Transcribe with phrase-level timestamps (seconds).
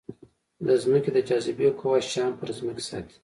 [0.67, 3.15] د ځمکې د جاذبې قوه شیان پر ځمکې ساتي.